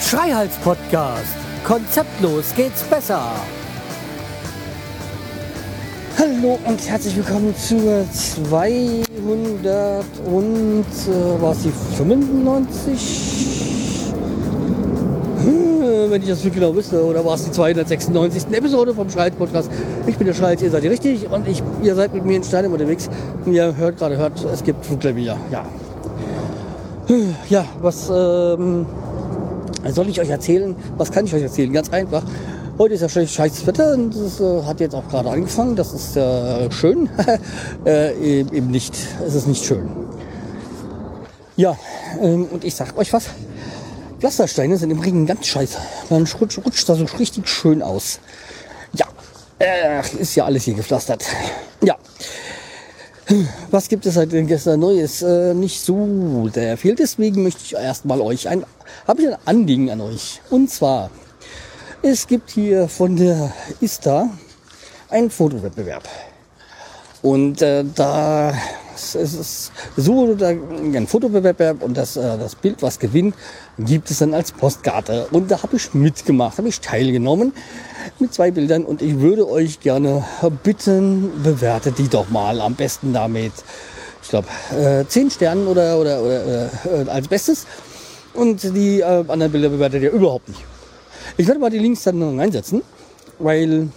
Schreihals 0.00 0.56
Podcast. 0.64 1.36
Konzeptlos 1.64 2.52
geht's 2.56 2.82
besser. 2.82 3.22
Hallo 6.18 6.58
und 6.64 6.88
herzlich 6.88 7.16
willkommen 7.16 7.54
zur 7.56 8.04
200 8.10 10.04
und 10.26 10.84
äh, 10.84 11.40
war 11.40 11.52
es 11.52 11.62
die 11.62 11.72
95? 11.96 13.61
Wenn 16.12 16.20
ich 16.20 16.28
das 16.28 16.44
wirklich 16.44 16.60
genau 16.60 16.76
wüsste, 16.76 17.02
oder 17.02 17.24
war 17.24 17.36
es 17.36 17.44
die 17.44 17.52
296. 17.52 18.52
Episode 18.52 18.92
vom 18.92 19.08
Schreihals 19.08 19.34
Podcast? 19.34 19.70
Ich 20.06 20.14
bin 20.18 20.26
der 20.26 20.34
Schreihals, 20.34 20.60
ihr 20.60 20.70
seid 20.70 20.84
ihr 20.84 20.90
richtig 20.90 21.26
und 21.30 21.48
ich, 21.48 21.62
ihr 21.82 21.94
seid 21.94 22.12
mit 22.12 22.26
mir 22.26 22.36
in 22.36 22.44
Steinem 22.44 22.70
unterwegs. 22.70 23.08
Und 23.46 23.54
ihr 23.54 23.74
hört 23.74 23.96
gerade, 23.96 24.18
hört, 24.18 24.44
es 24.52 24.62
gibt 24.62 24.84
Flugklavier. 24.84 25.38
Ja. 25.50 25.64
Ja, 27.48 27.64
was 27.80 28.10
ähm, 28.10 28.84
soll 29.88 30.10
ich 30.10 30.20
euch 30.20 30.28
erzählen? 30.28 30.76
Was 30.98 31.10
kann 31.10 31.24
ich 31.24 31.32
euch 31.32 31.44
erzählen? 31.44 31.72
Ganz 31.72 31.88
einfach. 31.88 32.24
Heute 32.76 32.92
ist 32.92 33.00
ja 33.00 33.08
scheiß 33.08 33.66
Wetter 33.66 33.94
und 33.94 34.14
es 34.14 34.38
äh, 34.38 34.64
hat 34.64 34.80
jetzt 34.80 34.94
auch 34.94 35.08
gerade 35.08 35.30
angefangen. 35.30 35.76
Das 35.76 35.94
ist 35.94 36.14
äh, 36.14 36.70
schön. 36.72 37.08
äh, 37.86 38.12
eben 38.20 38.70
nicht. 38.70 38.94
Es 39.26 39.34
ist 39.34 39.48
nicht 39.48 39.64
schön. 39.64 39.88
Ja, 41.56 41.74
ähm, 42.20 42.48
und 42.50 42.64
ich 42.64 42.74
sag 42.74 42.98
euch 42.98 43.10
was. 43.14 43.30
Pflastersteine 44.22 44.78
sind 44.78 44.92
im 44.92 45.00
Regen 45.00 45.26
ganz 45.26 45.48
scheiße. 45.48 45.78
Man 46.08 46.28
rutscht, 46.40 46.64
rutscht 46.64 46.88
da 46.88 46.94
so 46.94 47.04
richtig 47.18 47.48
schön 47.48 47.82
aus. 47.82 48.20
Ja, 48.92 49.08
äh, 49.58 50.00
ist 50.16 50.36
ja 50.36 50.44
alles 50.44 50.62
hier 50.62 50.74
gepflastert. 50.74 51.24
Ja. 51.82 51.96
Was 53.72 53.88
gibt 53.88 54.06
es 54.06 54.14
seit 54.14 54.30
gestern 54.30 54.78
Neues? 54.78 55.22
Äh, 55.22 55.54
nicht 55.54 55.80
so 55.80 56.48
sehr 56.54 56.76
viel. 56.76 56.94
Deswegen 56.94 57.42
möchte 57.42 57.62
ich 57.64 57.74
erstmal 57.74 58.20
euch 58.20 58.48
ein, 58.48 58.64
habe 59.08 59.22
ich 59.22 59.28
ein 59.28 59.36
Anliegen 59.44 59.90
an 59.90 60.00
euch. 60.00 60.40
Und 60.50 60.70
zwar, 60.70 61.10
es 62.02 62.28
gibt 62.28 62.52
hier 62.52 62.86
von 62.86 63.16
der 63.16 63.52
ISTA 63.80 64.30
einen 65.08 65.30
Fotowettbewerb. 65.32 66.08
Und 67.22 67.62
äh, 67.62 67.84
da 67.94 68.52
es 68.94 69.14
ist 69.14 69.72
so 69.96 70.34
da, 70.34 70.48
ein 70.48 71.06
Fotowettbewerb 71.06 71.82
und 71.82 71.96
das, 71.96 72.16
äh, 72.16 72.38
das 72.38 72.54
Bild, 72.54 72.82
was 72.82 72.98
gewinnt, 72.98 73.34
gibt 73.78 74.10
es 74.10 74.18
dann 74.18 74.34
als 74.34 74.52
Postkarte. 74.52 75.26
Und 75.30 75.50
da 75.50 75.62
habe 75.62 75.76
ich 75.76 75.94
mitgemacht, 75.94 76.58
habe 76.58 76.68
ich 76.68 76.80
teilgenommen 76.80 77.52
mit 78.18 78.34
zwei 78.34 78.50
Bildern 78.50 78.84
und 78.84 79.02
ich 79.02 79.18
würde 79.20 79.48
euch 79.48 79.80
gerne 79.80 80.24
bitten, 80.62 81.42
bewertet 81.42 81.98
die 81.98 82.08
doch 82.08 82.28
mal 82.30 82.60
am 82.60 82.74
besten 82.74 83.12
damit, 83.12 83.52
ich 84.22 84.28
glaube, 84.28 84.48
äh, 84.78 85.04
10 85.06 85.30
Sternen 85.30 85.66
oder, 85.66 85.98
oder, 85.98 86.22
oder 86.22 86.70
äh, 86.84 87.08
als 87.08 87.28
Bestes. 87.28 87.66
Und 88.34 88.62
die 88.62 89.00
äh, 89.00 89.24
anderen 89.28 89.52
Bilder 89.52 89.68
bewertet 89.68 90.02
ihr 90.02 90.10
überhaupt 90.10 90.48
nicht. 90.48 90.64
Ich 91.36 91.46
werde 91.46 91.60
mal 91.60 91.70
die 91.70 91.78
Links 91.78 92.02
dann 92.02 92.18
noch 92.18 92.42
einsetzen, 92.42 92.82
weil 93.38 93.88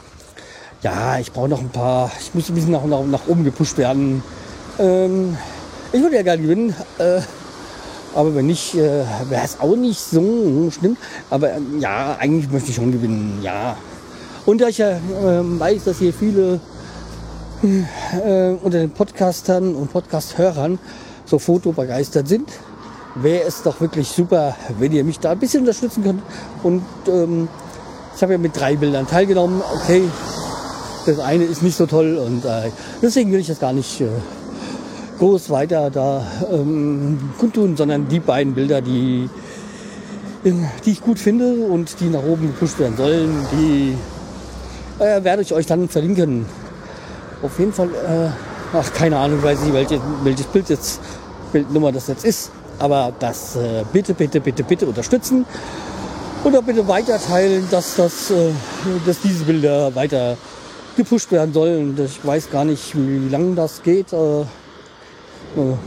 ja, 0.81 1.17
ich 1.19 1.31
brauche 1.31 1.49
noch 1.49 1.59
ein 1.59 1.69
paar, 1.69 2.11
ich 2.19 2.33
muss 2.33 2.49
ein 2.49 2.55
bisschen 2.55 2.71
nach, 2.71 2.85
nach, 2.85 3.03
nach 3.05 3.27
oben 3.27 3.43
gepusht 3.43 3.77
werden. 3.77 4.23
Ähm, 4.79 5.37
ich 5.91 6.01
würde 6.01 6.15
ja 6.15 6.23
gerne 6.23 6.41
gewinnen, 6.41 6.75
äh, 6.99 7.21
aber 8.13 8.35
wenn 8.35 8.47
nicht, 8.47 8.75
äh, 8.75 9.03
wäre 9.29 9.43
es 9.43 9.59
auch 9.59 9.75
nicht 9.75 9.99
so 9.99 10.69
schlimm. 10.71 10.97
Aber 11.29 11.53
äh, 11.53 11.59
ja, 11.79 12.17
eigentlich 12.19 12.51
möchte 12.51 12.69
ich 12.69 12.75
schon 12.75 12.91
gewinnen, 12.91 13.39
ja. 13.41 13.77
Und 14.45 14.61
da 14.61 14.67
ich 14.67 14.77
ja 14.77 14.91
äh, 14.91 14.99
weiß, 15.59 15.85
dass 15.85 15.97
hier 15.97 16.13
viele 16.13 16.59
äh, 17.63 18.51
unter 18.61 18.79
den 18.79 18.91
Podcastern 18.91 19.75
und 19.75 19.91
Podcast-Hörern 19.91 20.77
so 21.25 21.39
fotobegeistert 21.39 22.27
sind, 22.27 22.49
wäre 23.15 23.47
es 23.47 23.63
doch 23.63 23.81
wirklich 23.81 24.07
super, 24.09 24.55
wenn 24.77 24.91
ihr 24.91 25.03
mich 25.03 25.19
da 25.19 25.31
ein 25.31 25.39
bisschen 25.39 25.61
unterstützen 25.61 26.03
könnt. 26.03 26.21
Und 26.63 26.83
ähm, 27.07 27.47
ich 28.15 28.21
habe 28.21 28.33
ja 28.33 28.37
mit 28.37 28.55
drei 28.55 28.75
Bildern 28.75 29.07
teilgenommen. 29.07 29.61
Okay, 29.73 30.03
das 31.05 31.19
eine 31.19 31.43
ist 31.43 31.61
nicht 31.61 31.77
so 31.77 31.85
toll 31.85 32.17
und 32.17 32.45
äh, 32.45 32.71
deswegen 33.01 33.31
will 33.31 33.39
ich 33.39 33.47
das 33.47 33.59
gar 33.59 33.73
nicht 33.73 34.01
äh, 34.01 34.07
groß 35.19 35.49
weiter 35.49 35.89
da 35.89 36.25
ähm, 36.51 37.17
kundtun, 37.37 37.77
sondern 37.77 38.07
die 38.07 38.19
beiden 38.19 38.53
Bilder, 38.53 38.81
die, 38.81 39.29
die 40.43 40.91
ich 40.91 41.01
gut 41.01 41.19
finde 41.19 41.65
und 41.65 41.99
die 41.99 42.09
nach 42.09 42.23
oben 42.23 42.47
gepusht 42.47 42.79
werden 42.79 42.97
sollen, 42.97 43.45
die 43.51 43.97
äh, 45.01 45.23
werde 45.23 45.41
ich 45.41 45.53
euch 45.53 45.65
dann 45.65 45.87
verlinken. 45.87 46.45
Auf 47.41 47.57
jeden 47.59 47.73
Fall, 47.73 47.89
äh, 47.89 48.29
ach 48.73 48.93
keine 48.93 49.17
Ahnung, 49.17 49.41
weiß 49.43 49.61
nicht, 49.61 49.73
welche, 49.73 50.01
welches 50.23 50.47
Bild 50.47 50.69
jetzt, 50.69 50.99
Bildnummer 51.51 51.91
das 51.91 52.07
jetzt 52.07 52.25
ist, 52.25 52.51
aber 52.79 53.13
das 53.19 53.55
äh, 53.55 53.83
bitte, 53.91 54.13
bitte, 54.13 54.41
bitte, 54.41 54.63
bitte 54.63 54.85
unterstützen 54.85 55.45
oder 56.43 56.61
bitte 56.61 56.87
weiterteilen, 56.87 57.67
dass, 57.71 57.95
das, 57.95 58.31
äh, 58.31 58.51
dass 59.05 59.21
diese 59.21 59.45
Bilder 59.45 59.93
weiter 59.95 60.37
gepusht 60.95 61.31
werden 61.31 61.53
sollen. 61.53 61.97
Ich 62.03 62.25
weiß 62.25 62.49
gar 62.51 62.65
nicht, 62.65 62.95
wie 62.95 63.29
lange 63.29 63.55
das 63.55 63.81
geht, 63.83 64.13
äh, 64.13 64.41
äh, 64.41 64.45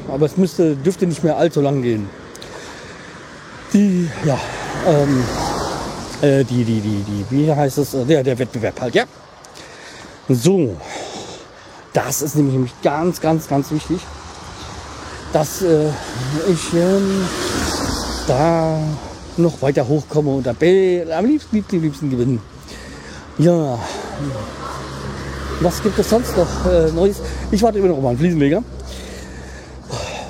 aber 0.08 0.26
es 0.26 0.36
müsste, 0.36 0.76
dürfte 0.76 1.06
nicht 1.06 1.24
mehr 1.24 1.36
allzu 1.36 1.60
lang 1.60 1.82
gehen. 1.82 2.08
Die, 3.72 4.08
ja, 4.24 4.38
ähm, 4.86 5.24
äh, 6.22 6.44
die, 6.44 6.64
die, 6.64 6.80
die, 6.80 7.04
die, 7.04 7.26
wie 7.30 7.52
heißt 7.52 7.78
es? 7.78 7.96
Der, 8.08 8.22
der 8.22 8.38
Wettbewerb 8.38 8.80
halt, 8.80 8.94
ja. 8.94 9.04
So, 10.28 10.76
das 11.92 12.22
ist 12.22 12.36
nämlich 12.36 12.72
ganz, 12.82 13.20
ganz, 13.20 13.48
ganz 13.48 13.70
wichtig, 13.70 14.00
dass 15.32 15.62
äh, 15.62 15.88
ich 16.50 16.74
ähm, 16.74 17.24
da 18.26 18.78
noch 19.36 19.60
weiter 19.62 19.86
hochkomme 19.86 20.30
und 20.30 20.48
am 20.48 20.56
liebsten, 20.60 21.56
liebsten, 21.56 21.80
liebsten 21.80 22.10
gewinnen. 22.10 22.42
Ja, 23.38 23.78
was 25.60 25.82
gibt 25.82 25.98
es 25.98 26.10
sonst 26.10 26.36
noch 26.36 26.66
äh, 26.66 26.90
Neues? 26.92 27.16
Ich 27.50 27.62
warte 27.62 27.78
immer 27.78 27.88
noch 27.88 27.98
auf 27.98 28.02
meinen 28.02 28.18
Fliesenleger. 28.18 28.62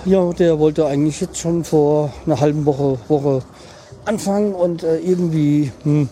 Ja, 0.04 0.32
der 0.32 0.58
wollte 0.58 0.86
eigentlich 0.86 1.20
jetzt 1.20 1.38
schon 1.38 1.64
vor 1.64 2.12
einer 2.24 2.40
halben 2.40 2.64
Woche, 2.64 2.98
Woche 3.08 3.42
anfangen 4.04 4.54
und 4.54 4.82
äh, 4.82 4.98
irgendwie, 4.98 5.70
hm, 5.82 6.08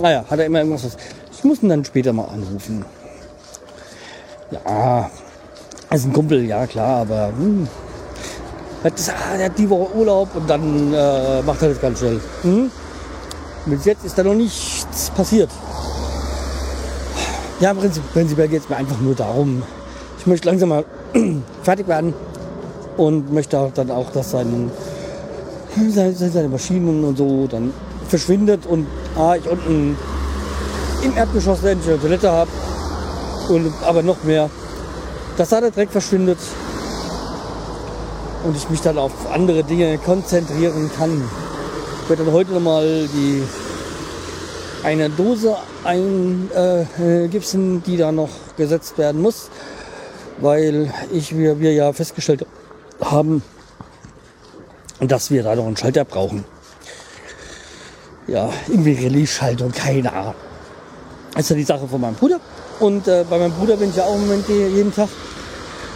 naja, 0.00 0.24
hat 0.30 0.38
er 0.38 0.46
immer 0.46 0.58
irgendwas. 0.58 0.84
Was, 0.84 0.96
ich 1.32 1.44
muss 1.44 1.62
ihn 1.62 1.68
dann 1.68 1.84
später 1.84 2.12
mal 2.12 2.26
anrufen. 2.26 2.84
Ja, 4.50 5.10
ist 5.90 6.04
ein 6.04 6.12
Kumpel, 6.12 6.44
ja 6.44 6.66
klar, 6.66 7.00
aber 7.00 7.32
hm, 7.36 7.66
hat, 8.84 8.92
ah, 9.08 9.42
hat 9.42 9.58
die 9.58 9.68
Woche 9.68 9.94
Urlaub 9.96 10.28
und 10.34 10.48
dann 10.48 10.92
äh, 10.92 11.42
macht 11.42 11.62
er 11.62 11.70
das 11.70 11.80
ganz 11.80 11.98
schnell. 11.98 12.20
Hm? 12.42 12.70
Bis 13.66 13.84
jetzt 13.84 14.04
ist 14.04 14.18
da 14.18 14.22
noch 14.22 14.34
nichts 14.34 15.10
passiert. 15.10 15.50
Ja, 17.62 17.72
prinzipiell 17.74 18.48
geht 18.48 18.62
es 18.64 18.68
mir 18.68 18.74
einfach 18.74 18.98
nur 18.98 19.14
darum, 19.14 19.62
ich 20.18 20.26
möchte 20.26 20.48
langsam 20.48 20.70
mal 20.70 20.84
fertig 21.62 21.86
werden 21.86 22.12
und 22.96 23.32
möchte 23.32 23.70
dann 23.72 23.88
auch, 23.92 24.10
dass 24.10 24.32
sein, 24.32 24.68
seine 26.16 26.48
Maschinen 26.48 27.04
und 27.04 27.16
so 27.16 27.46
dann 27.46 27.72
verschwindet 28.08 28.66
und 28.66 28.88
ah, 29.16 29.36
ich 29.36 29.48
unten 29.48 29.96
im 31.04 31.16
Erdgeschoss 31.16 31.62
endlich 31.62 31.88
eine 31.88 32.00
Toilette 32.00 32.32
habe 32.32 32.50
und 33.48 33.72
aber 33.86 34.02
noch 34.02 34.24
mehr, 34.24 34.50
dass 35.36 35.50
da 35.50 35.60
der 35.60 35.70
Dreck 35.70 35.90
verschwindet 35.92 36.38
und 38.42 38.56
ich 38.56 38.68
mich 38.70 38.80
dann 38.80 38.98
auf 38.98 39.12
andere 39.32 39.62
Dinge 39.62 39.98
konzentrieren 39.98 40.90
kann. 40.98 41.22
Ich 42.02 42.10
werde 42.10 42.24
dann 42.24 42.34
heute 42.34 42.54
nochmal 42.54 43.06
die 43.14 43.44
eine 44.84 45.10
Dose 45.10 45.56
eingipsen, 45.84 47.78
äh, 47.78 47.80
die 47.86 47.96
da 47.96 48.12
noch 48.12 48.30
gesetzt 48.56 48.98
werden 48.98 49.22
muss, 49.22 49.50
weil 50.40 50.92
ich, 51.12 51.36
wir, 51.36 51.60
wir 51.60 51.72
ja 51.72 51.92
festgestellt 51.92 52.46
haben, 53.00 53.42
dass 55.00 55.30
wir 55.30 55.42
da 55.42 55.54
noch 55.54 55.66
einen 55.66 55.76
Schalter 55.76 56.04
brauchen. 56.04 56.44
Ja, 58.26 58.50
irgendwie 58.68 58.92
Relais-Schaltung, 58.92 59.72
keine 59.72 60.12
Ahnung. 60.12 60.34
Das 61.34 61.42
ist 61.42 61.50
ja 61.50 61.56
die 61.56 61.64
Sache 61.64 61.88
von 61.88 62.00
meinem 62.00 62.14
Bruder. 62.14 62.40
Und 62.78 63.08
äh, 63.08 63.24
bei 63.28 63.38
meinem 63.38 63.52
Bruder 63.52 63.76
bin 63.76 63.90
ich 63.90 63.96
ja 63.96 64.04
auch 64.04 64.14
im 64.14 64.22
Moment 64.22 64.48
jeden 64.48 64.94
Tag, 64.94 65.08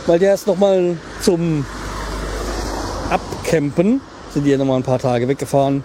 weil 0.07 0.19
der 0.19 0.35
ist 0.35 0.47
noch 0.47 0.57
mal 0.57 0.97
zum 1.21 1.65
Abcampen, 3.11 4.01
sind 4.33 4.45
die 4.45 4.51
ja 4.51 4.59
noch 4.59 4.65
mal 4.65 4.77
ein 4.77 4.83
paar 4.83 4.99
Tage 4.99 5.29
weggefahren 5.29 5.85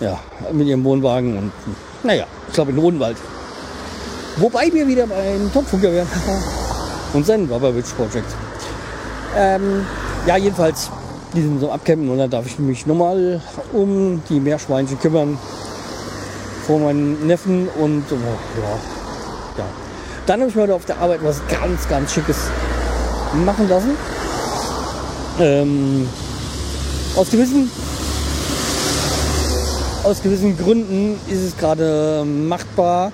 ja, 0.00 0.18
mit 0.52 0.66
ihrem 0.66 0.84
Wohnwagen 0.84 1.38
und 1.38 1.52
naja, 2.02 2.26
ich 2.48 2.54
glaube 2.54 2.70
in 2.70 2.76
den 2.76 2.84
Odenwald. 2.84 3.16
Wobei 4.36 4.70
wir 4.72 4.86
wieder 4.86 5.06
beim 5.06 5.50
Topfunker 5.52 5.90
wären 5.92 6.08
und 7.14 7.24
seinen 7.24 7.50
Rubber 7.50 7.74
Witch 7.74 7.92
Project. 7.94 8.26
Ähm, 9.36 9.86
ja, 10.26 10.36
jedenfalls, 10.36 10.90
die 11.34 11.42
sind 11.42 11.60
so 11.60 11.70
abcampen 11.70 12.08
und 12.10 12.18
dann 12.18 12.30
darf 12.30 12.46
ich 12.46 12.58
mich 12.58 12.86
nochmal 12.86 13.40
um 13.72 14.22
die 14.28 14.40
Meerschweinchen 14.40 14.98
kümmern 15.00 15.38
vor 16.66 16.80
meinen 16.80 17.26
Neffen 17.26 17.68
und 17.68 18.04
oh, 18.10 18.14
ja, 18.14 18.68
ja. 19.58 19.64
Dann 20.26 20.40
habe 20.40 20.50
ich 20.50 20.56
mir 20.56 20.62
heute 20.62 20.74
auf 20.74 20.84
der 20.84 20.98
Arbeit 20.98 21.20
was 21.22 21.40
ganz, 21.48 21.88
ganz 21.88 22.12
Schickes 22.12 22.36
machen 23.44 23.68
lassen. 23.68 23.90
Ähm, 25.38 26.08
aus 27.14 27.30
gewissen 27.30 27.70
aus 30.06 30.22
gewissen 30.22 30.56
Gründen 30.56 31.18
ist 31.28 31.42
es 31.42 31.56
gerade 31.56 32.24
machbar. 32.24 33.10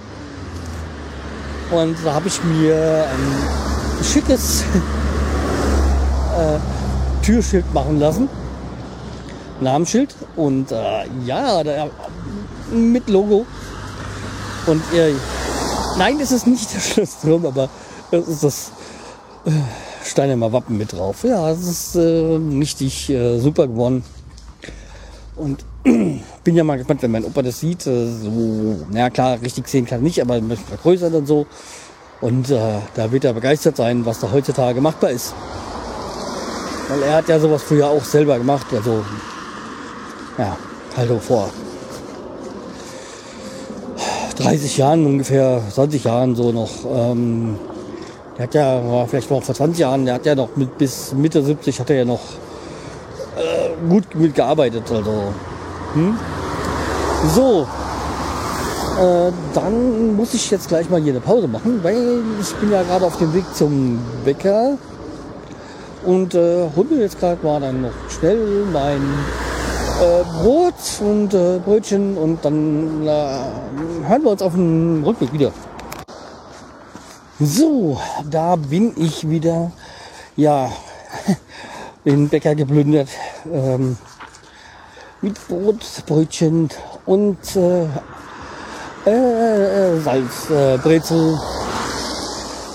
Und 1.71 1.97
da 2.05 2.13
habe 2.13 2.29
ich 2.29 2.45
mir 2.45 3.07
ein 3.07 4.05
schickes 4.05 4.61
äh, 6.39 7.25
Türschild 7.25 7.73
machen 7.73 7.99
lassen. 7.99 8.29
Namensschild. 9.63 10.15
Und 10.37 10.71
äh, 10.71 11.07
ja, 11.25 11.65
da, 11.65 11.89
mit 12.71 13.09
Logo. 13.09 13.47
Und 14.67 14.83
äh, 14.93 15.15
nein, 15.97 16.21
es 16.21 16.31
ist 16.31 16.47
nicht 16.47 16.75
der 16.75 16.81
Schlossturm, 16.93 17.47
aber 17.47 17.71
es 18.11 18.29
ist 18.29 18.45
das 18.45 18.71
äh, 19.47 19.51
Steinheimer 20.05 20.53
Wappen 20.53 20.77
mit 20.77 20.93
drauf. 20.93 21.25
Ja, 21.25 21.51
es 21.51 21.67
ist 21.67 21.97
äh, 21.97 22.39
richtig 22.59 23.09
äh, 23.09 23.39
super 23.39 23.67
geworden. 23.67 24.05
Und 25.37 25.65
bin 25.85 26.55
ja 26.55 26.65
mal 26.65 26.77
gespannt, 26.77 27.03
wenn 27.03 27.11
mein 27.11 27.25
Opa 27.25 27.43
das 27.43 27.61
sieht. 27.61 27.87
Äh, 27.87 28.07
so, 28.07 28.87
na 28.91 29.11
klar, 29.11 29.41
richtig 29.41 29.69
sehen 29.69 29.87
kann 29.87 30.01
er 30.01 30.03
nicht, 30.03 30.21
aber 30.21 30.41
vergrößert 30.41 31.15
und 31.15 31.27
so. 31.27 31.47
Und 32.21 32.51
äh, 32.51 32.79
da 32.95 33.11
wird 33.11 33.25
er 33.25 33.33
begeistert 33.33 33.77
sein, 33.77 34.07
was 34.07 34.21
da 34.21 34.31
heutzutage 34.31 34.81
machbar 34.81 35.11
ist. 35.11 35.35
Weil 36.89 37.03
er 37.03 37.17
hat 37.17 37.29
ja 37.29 37.41
sowas 37.41 37.63
früher 37.63 37.89
auch 37.89 38.05
selber 38.05 38.39
gemacht. 38.39 38.67
Also, 38.73 39.05
ja, 40.39 40.57
halt 40.97 41.23
vor 41.23 41.51
30 44.37 44.77
Jahren 44.77 45.07
ungefähr, 45.07 45.63
20 45.73 46.05
Jahren 46.05 46.37
so 46.37 46.53
noch. 46.53 46.71
Ähm, 46.85 47.59
der 48.37 48.45
hat 48.45 48.55
ja, 48.55 49.07
vielleicht 49.07 49.31
noch 49.31 49.43
vor 49.43 49.55
20 49.55 49.79
Jahren, 49.79 50.05
der 50.05 50.15
hat 50.15 50.27
ja 50.27 50.35
noch 50.35 50.57
mit, 50.57 50.79
bis 50.79 51.13
Mitte 51.13 51.43
70 51.43 51.81
hat 51.81 51.91
er 51.91 51.97
ja 51.97 52.05
noch 52.05 52.21
gut 53.89 54.15
mitgearbeitet. 54.15 54.85
Also 54.91 55.33
hm? 55.95 56.17
So, 57.35 57.67
äh, 58.99 59.33
dann 59.55 60.17
muss 60.17 60.35
ich 60.35 60.51
jetzt 60.51 60.69
gleich 60.69 60.91
mal 60.91 61.01
hier 61.01 61.13
eine 61.13 61.21
Pause 61.21 61.49
machen, 61.49 61.81
weil 61.83 62.21
ich 62.41 62.55
bin 62.57 62.71
ja 62.71 62.83
gerade 62.83 63.07
auf 63.07 63.17
dem 63.19 63.33
Weg 63.33 63.45
zum 63.55 64.01
Bäcker 64.25 64.77
und 66.05 66.35
äh, 66.35 66.69
hol 66.75 66.85
mir 66.85 67.01
jetzt 67.01 67.19
gerade 67.21 67.45
mal 67.45 67.61
dann 67.61 67.83
noch 67.83 68.11
schnell 68.11 68.65
mein 68.73 69.03
äh, 70.01 70.25
Brot 70.43 70.75
und 71.01 71.33
äh, 71.33 71.59
Brötchen 71.65 72.17
und 72.17 72.45
dann 72.45 73.07
äh, 73.07 74.09
hören 74.09 74.25
wir 74.25 74.31
uns 74.33 74.43
auf 74.43 74.55
dem 74.55 75.05
Rückweg 75.05 75.33
wieder. 75.33 75.53
So, 77.39 78.01
da 78.31 78.57
bin 78.57 78.93
ich 78.97 79.29
wieder. 79.29 79.73
Ja, 80.37 80.71
den 82.05 82.29
Bäcker 82.29 82.55
geplündert. 82.55 83.09
Ähm, 83.51 83.97
mit 85.21 85.49
Brot, 85.49 85.85
Brötchen 86.07 86.69
und 87.07 87.39
äh, 87.57 87.85
äh, 89.09 90.01
Salz, 90.01 90.51
äh, 90.51 90.79
Brezel. 90.79 91.39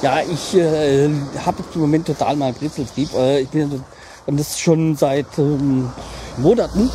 Ja, 0.02 0.22
ich 0.22 0.56
äh, 0.56 1.10
habe 1.46 1.64
im 1.74 1.82
Moment 1.82 2.08
total 2.08 2.36
mal 2.36 2.54
Brezeltrieb. 2.54 3.14
Äh, 3.14 3.42
ich 3.42 3.50
bin 3.50 3.84
und 4.28 4.38
das 4.38 4.60
schon 4.60 4.96
seit 4.96 5.38
ähm, 5.38 5.90
Monaten, 6.38 6.92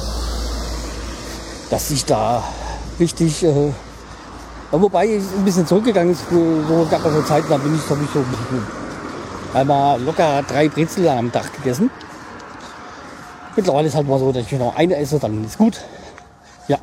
dass 1.70 1.90
ich 1.90 2.04
da 2.04 2.44
richtig, 3.00 3.42
äh, 3.42 3.72
wobei 4.70 5.16
ich 5.16 5.22
ein 5.36 5.44
bisschen 5.44 5.66
zurückgegangen 5.66 6.12
ist, 6.12 6.24
so 6.30 6.86
gab 6.90 7.04
es 7.06 7.12
so 7.14 7.22
Zeiten, 7.22 7.48
da 7.48 7.56
bin 7.56 7.74
ich, 7.74 7.90
habe 7.90 8.04
ich 8.04 8.10
so 8.12 8.22
einmal 9.58 10.00
locker 10.02 10.42
drei 10.46 10.68
Brezel 10.68 11.08
am 11.08 11.32
Tag 11.32 11.52
gegessen. 11.54 11.90
Mittlerweile 13.56 13.88
ist 13.88 13.94
halt 13.94 14.08
mal 14.08 14.18
so, 14.18 14.32
dass 14.32 14.44
ich 14.44 14.58
noch 14.58 14.76
eine 14.76 14.96
esse, 14.96 15.18
dann 15.18 15.44
ist 15.44 15.58
gut. 15.58 15.80
Ja. 16.68 16.78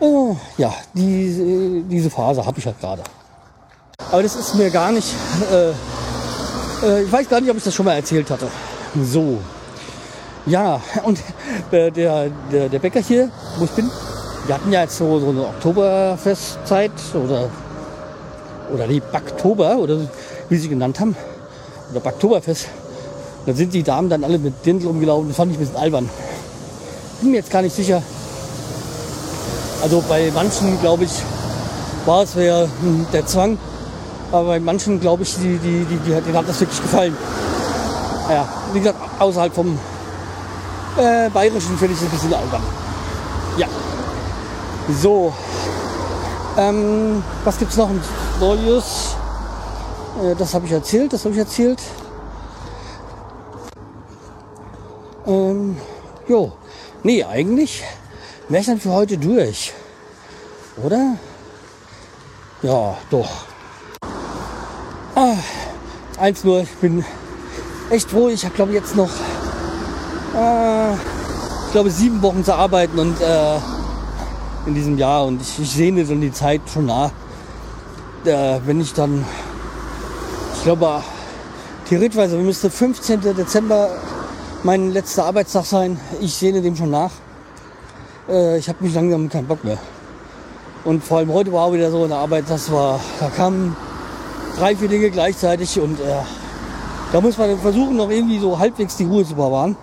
Äh, 0.00 0.34
ja, 0.58 0.72
die, 0.94 1.84
diese 1.88 2.10
Phase 2.10 2.44
habe 2.44 2.58
ich 2.58 2.66
halt 2.66 2.80
gerade. 2.80 3.02
Aber 4.12 4.22
das 4.22 4.36
ist 4.36 4.54
mir 4.54 4.70
gar 4.70 4.92
nicht. 4.92 5.12
Äh, 5.52 5.70
äh, 6.86 7.02
ich 7.02 7.12
weiß 7.12 7.28
gar 7.28 7.40
nicht, 7.40 7.50
ob 7.50 7.56
ich 7.56 7.64
das 7.64 7.74
schon 7.74 7.86
mal 7.86 7.94
erzählt 7.94 8.30
hatte. 8.30 8.48
So. 9.02 9.38
Ja, 10.46 10.80
und 11.04 11.18
äh, 11.70 11.90
der, 11.90 12.30
der, 12.52 12.68
der 12.68 12.78
Bäcker 12.78 13.00
hier, 13.00 13.30
wo 13.58 13.64
ich 13.64 13.70
bin, 13.70 13.90
wir 14.46 14.54
hatten 14.54 14.70
ja 14.70 14.82
jetzt 14.82 14.98
so, 14.98 15.18
so 15.18 15.30
eine 15.30 15.46
Oktoberfestzeit 15.46 16.92
oder, 17.14 17.48
oder 18.72 18.86
die 18.86 19.00
Backtober, 19.00 19.78
oder 19.78 19.98
wie 20.48 20.56
sie 20.56 20.68
genannt 20.68 21.00
haben. 21.00 21.16
Oder 21.90 22.00
Backtoberfest. 22.00 22.68
Da 23.46 23.52
sind 23.52 23.74
die 23.74 23.82
Damen 23.82 24.08
dann 24.08 24.24
alle 24.24 24.38
mit 24.38 24.64
Dirndl 24.64 24.86
rumgelaufen. 24.86 25.28
Das 25.28 25.36
fand 25.36 25.52
ich 25.52 25.58
ein 25.58 25.60
bisschen 25.60 25.76
albern. 25.76 26.08
Bin 27.20 27.30
mir 27.30 27.38
jetzt 27.38 27.50
gar 27.50 27.62
nicht 27.62 27.74
sicher. 27.74 28.02
Also 29.82 30.02
bei 30.08 30.30
manchen, 30.34 30.80
glaube 30.80 31.04
ich, 31.04 31.12
war 32.06 32.22
es 32.22 32.34
wär, 32.36 32.68
hm, 32.80 33.06
der 33.12 33.26
Zwang. 33.26 33.58
Aber 34.32 34.48
bei 34.48 34.60
manchen, 34.60 34.98
glaube 35.00 35.24
ich, 35.24 35.34
die, 35.36 35.58
die, 35.58 35.84
die, 35.84 35.96
die, 35.96 36.10
denen 36.10 36.36
hat 36.36 36.48
das 36.48 36.60
wirklich 36.60 36.80
gefallen. 36.80 37.16
Ja, 38.30 38.48
wie 38.72 38.78
gesagt, 38.78 38.98
außerhalb 39.18 39.54
vom 39.54 39.78
äh, 40.96 41.28
Bayerischen 41.28 41.76
finde 41.76 41.94
ich 41.94 42.00
es 42.00 42.06
ein 42.06 42.10
bisschen 42.10 42.32
albern. 42.32 42.62
Ja. 43.58 43.66
So. 45.02 45.32
Ähm, 46.56 47.22
was 47.44 47.60
es 47.60 47.76
noch 47.76 47.90
Neues? 48.40 49.16
Äh, 50.22 50.34
das 50.36 50.54
habe 50.54 50.66
ich 50.66 50.72
erzählt, 50.72 51.12
das 51.12 51.24
habe 51.24 51.34
ich 51.34 51.40
erzählt. 51.40 51.80
Ähm, 55.26 55.76
jo. 56.28 56.52
Nee, 57.02 57.24
eigentlich 57.24 57.82
wäre 58.48 58.60
ich 58.60 58.66
dann 58.66 58.80
für 58.80 58.90
heute 58.90 59.18
durch. 59.18 59.72
Oder? 60.82 61.16
Ja, 62.62 62.96
doch. 63.10 63.30
Ah, 65.14 65.36
eins 66.18 66.44
nur, 66.44 66.60
ich 66.60 66.70
bin 66.76 67.04
echt 67.90 68.10
froh. 68.10 68.28
Ich 68.28 68.44
habe, 68.44 68.54
glaube 68.54 68.72
jetzt 68.72 68.96
noch, 68.96 69.10
äh, 70.36 70.92
ich 70.92 71.72
glaube, 71.72 71.90
sieben 71.90 72.20
Wochen 72.22 72.44
zu 72.44 72.54
arbeiten 72.54 72.98
und 72.98 73.20
äh, 73.20 73.56
in 74.66 74.74
diesem 74.74 74.98
Jahr. 74.98 75.24
Und 75.24 75.40
ich, 75.40 75.58
ich 75.58 75.70
sehne 75.70 76.04
dann 76.04 76.20
die 76.20 76.32
Zeit 76.32 76.62
schon 76.72 76.86
nach. 76.86 77.12
Äh, 78.24 78.60
wenn 78.64 78.80
ich 78.80 78.92
dann, 78.94 79.24
ich 80.56 80.62
glaube, 80.64 81.02
theoretisch 81.88 82.30
müsste 82.32 82.70
15. 82.70 83.20
Dezember 83.36 83.90
mein 84.64 84.92
letzter 84.92 85.26
Arbeitstag 85.26 85.66
sein. 85.66 86.00
Ich 86.20 86.34
sehne 86.34 86.62
dem 86.62 86.74
schon 86.74 86.90
nach. 86.90 87.10
Äh, 88.28 88.58
ich 88.58 88.68
habe 88.68 88.82
mich 88.82 88.94
langsam 88.94 89.28
keinen 89.28 89.46
Bock 89.46 89.62
mehr. 89.62 89.78
Und 90.84 91.04
vor 91.04 91.18
allem 91.18 91.32
heute 91.32 91.52
war 91.52 91.66
auch 91.66 91.72
wieder 91.72 91.90
so 91.90 92.04
eine 92.04 92.16
Arbeit, 92.16 92.44
das 92.48 92.72
war, 92.72 92.98
da 93.20 93.28
kamen 93.28 93.76
drei, 94.58 94.74
vier 94.74 94.88
Dinge 94.88 95.10
gleichzeitig 95.10 95.80
und 95.80 95.98
äh, 96.00 96.04
da 97.12 97.20
muss 97.20 97.38
man 97.38 97.58
versuchen, 97.58 97.96
noch 97.96 98.10
irgendwie 98.10 98.38
so 98.38 98.58
halbwegs 98.58 98.96
die 98.96 99.04
Ruhe 99.04 99.24
zu 99.24 99.34
bewahren. 99.34 99.76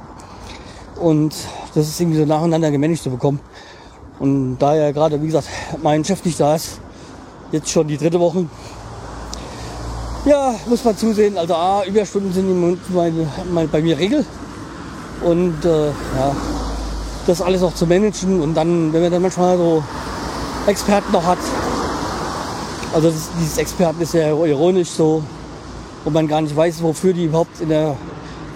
Und 1.00 1.34
das 1.74 1.88
ist 1.88 2.00
irgendwie 2.00 2.20
so 2.20 2.26
nacheinander 2.26 2.70
gemanagt 2.70 3.02
zu 3.02 3.10
bekommen. 3.10 3.40
Und 4.20 4.58
da 4.58 4.76
ja 4.76 4.92
gerade, 4.92 5.22
wie 5.22 5.28
gesagt, 5.28 5.48
mein 5.82 6.04
Chef 6.04 6.24
nicht 6.26 6.40
da 6.40 6.56
ist, 6.56 6.80
jetzt 7.52 7.70
schon 7.70 7.88
die 7.88 7.98
dritte 7.98 8.20
Woche, 8.20 8.46
ja, 10.26 10.54
muss 10.68 10.84
man 10.84 10.96
zusehen. 10.96 11.38
Also 11.38 11.56
A, 11.56 11.84
Überstunden 11.84 12.32
sind 12.32 12.94
meine, 12.94 13.28
meine, 13.52 13.68
bei 13.68 13.82
mir 13.82 13.98
Regel. 13.98 14.26
Und 15.24 15.64
äh, 15.66 15.88
ja, 15.88 16.36
das 17.28 17.42
alles 17.42 17.64
auch 17.64 17.74
zu 17.74 17.86
managen 17.86 18.42
und 18.42 18.56
dann, 18.56 18.92
wenn 18.94 19.02
man 19.04 19.12
dann 19.12 19.22
manchmal 19.22 19.58
so 19.58 19.84
Experten 20.68 21.12
noch 21.12 21.26
hat, 21.26 21.38
also 22.94 23.10
das, 23.10 23.30
dieses 23.40 23.58
Experten 23.58 24.02
ist 24.02 24.14
ja 24.14 24.30
ironisch 24.30 24.90
so, 24.90 25.24
wo 26.04 26.10
man 26.10 26.28
gar 26.28 26.42
nicht 26.42 26.56
weiß, 26.56 26.82
wofür 26.82 27.14
die 27.14 27.26
überhaupt 27.26 27.62
in 27.62 27.70
der 27.70 27.96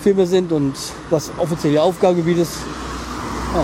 Firma 0.02 0.26
sind 0.26 0.52
und 0.52 0.74
was 1.10 1.32
offiziell 1.38 1.74
ihr 1.74 1.84
Aufgabengebiet 1.84 2.40
ist. 2.40 2.54
Ja. 3.56 3.64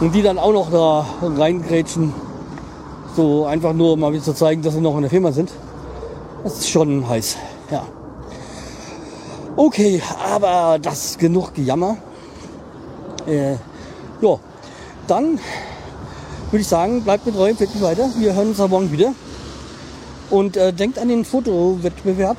Und 0.00 0.14
die 0.14 0.22
dann 0.22 0.38
auch 0.38 0.52
noch 0.52 0.70
da 0.70 1.06
reingrätschen, 1.22 2.12
so 3.16 3.46
einfach 3.46 3.72
nur 3.72 3.96
mal 3.96 4.12
wieder 4.12 4.22
zu 4.22 4.34
zeigen, 4.34 4.62
dass 4.62 4.74
sie 4.74 4.80
noch 4.80 4.94
in 4.96 5.02
der 5.02 5.10
Firma 5.10 5.32
sind. 5.32 5.50
Das 6.42 6.58
ist 6.58 6.70
schon 6.70 7.08
heiß, 7.08 7.36
ja. 7.70 7.82
Okay, 9.62 10.00
aber 10.24 10.78
das 10.80 11.18
genug 11.18 11.52
Gejammer. 11.52 11.98
Äh, 13.26 13.56
ja, 14.22 14.38
dann 15.06 15.38
würde 16.50 16.62
ich 16.62 16.66
sagen, 16.66 17.04
bleibt 17.04 17.26
mit 17.26 17.34
treu, 17.34 17.52
fällt 17.54 17.82
weiter. 17.82 18.08
Wir 18.16 18.32
hören 18.34 18.48
uns 18.48 18.60
am 18.60 18.70
Morgen 18.70 18.90
wieder. 18.90 19.12
Und 20.30 20.56
äh, 20.56 20.72
denkt 20.72 20.98
an 20.98 21.08
den 21.08 21.26
Fotowettbewerb. 21.26 22.38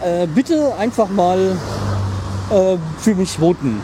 Äh, 0.00 0.28
bitte 0.28 0.76
einfach 0.76 1.08
mal 1.08 1.58
äh, 2.50 2.76
für 2.98 3.16
mich 3.16 3.36
voten. 3.40 3.82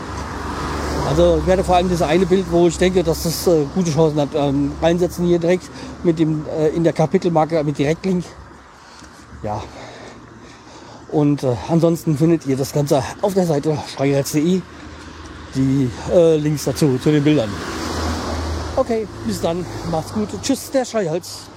Also 1.09 1.39
ich 1.41 1.45
werde 1.45 1.65
vor 1.65 1.75
allem 1.75 1.89
das 1.89 2.01
eine 2.01 2.25
Bild, 2.25 2.45
wo 2.51 2.67
ich 2.67 2.77
denke, 2.77 3.03
dass 3.03 3.23
das 3.23 3.47
äh, 3.47 3.65
gute 3.75 3.91
Chancen 3.91 4.21
hat, 4.21 4.29
ähm, 4.33 4.71
reinsetzen 4.81 5.27
hier 5.27 5.39
direkt 5.39 5.69
mit 6.05 6.19
dem 6.19 6.45
äh, 6.57 6.69
in 6.69 6.85
der 6.85 6.93
Kapitelmarke 6.93 7.61
mit 7.65 7.77
Direktlink. 7.77 8.23
Ja. 9.43 9.61
Und 11.11 11.43
äh, 11.43 11.55
ansonsten 11.67 12.17
findet 12.17 12.45
ihr 12.45 12.55
das 12.57 12.73
Ganze 12.73 13.03
auf 13.21 13.33
der 13.33 13.45
Seite 13.45 13.77
schreihals.de. 13.95 14.61
Die 15.55 15.89
äh, 16.11 16.35
Links 16.37 16.65
dazu, 16.65 16.99
zu 17.01 17.11
den 17.11 17.23
Bildern. 17.23 17.49
Okay, 18.75 19.07
bis 19.25 19.41
dann. 19.41 19.65
Macht's 19.91 20.13
gut. 20.13 20.29
Tschüss, 20.43 20.69
der 20.71 20.85
Schreihals. 20.85 21.49